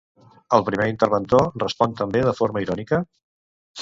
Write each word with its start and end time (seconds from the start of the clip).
El 0.57 0.63
primer 0.69 0.87
interventor 0.93 1.45
respon 1.65 1.95
també 2.01 2.25
de 2.31 2.35
forma 2.41 2.65
irònica? 2.67 3.03